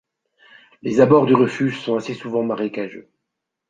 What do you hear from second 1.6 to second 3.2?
sont assez souvent marécageux.